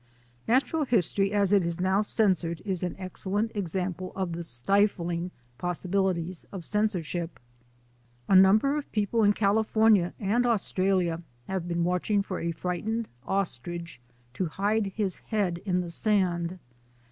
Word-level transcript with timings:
Natural 0.47 0.83
history 0.83 1.31
as 1.31 1.53
it 1.53 1.63
is 1.63 1.79
now 1.79 2.01
censored 2.01 2.63
is 2.65 2.81
an 2.81 2.95
excellent 2.97 3.51
example 3.55 4.11
of 4.15 4.31
the 4.33 4.41
stifling 4.41 5.29
possibilities 5.59 6.43
of 6.51 6.65
censorship. 6.65 7.39
A 8.27 8.35
number 8.35 8.75
of 8.79 8.91
people 8.91 9.21
in 9.23 9.31
California 9.33 10.15
and 10.19 10.43
Australia 10.43 11.19
have 11.47 11.67
been 11.67 11.83
watching 11.83 12.23
for 12.23 12.39
a 12.39 12.49
frightened 12.51 13.09
ostrich 13.27 14.01
to 14.33 14.47
hide 14.47 14.87
his 14.95 15.17
head 15.19 15.59
in 15.67 15.81
the 15.81 15.89
sand. 15.91 16.57